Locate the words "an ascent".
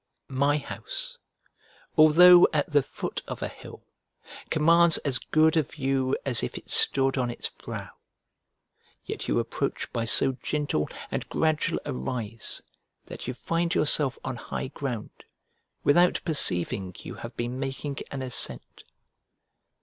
18.09-18.83